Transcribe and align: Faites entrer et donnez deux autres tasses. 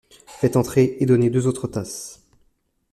Faites 0.25 0.55
entrer 0.55 0.97
et 0.99 1.05
donnez 1.05 1.29
deux 1.29 1.45
autres 1.45 1.67
tasses. 1.67 2.23